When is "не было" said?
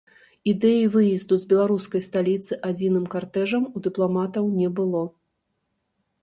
4.59-5.03